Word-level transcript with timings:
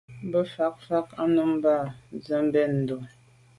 Be 0.29 0.39
ke 0.41 0.43
mfà’ 0.45 0.67
fà’ 0.85 0.99
à 1.21 1.25
num 1.33 1.51
bam 1.63 1.83
s’a 2.25 2.37
be 2.51 2.61
ndô. 2.79 2.97